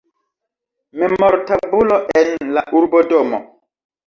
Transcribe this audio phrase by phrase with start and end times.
[1.01, 3.43] Memortabulo en la urbodomo.